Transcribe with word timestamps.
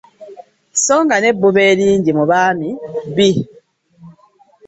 So 0.83 0.95
nga 1.03 1.15
n’ebbuba 1.19 1.61
eringi 1.71 2.11
mu 2.17 2.23
baami 2.31 2.69
bbi. 3.11 3.31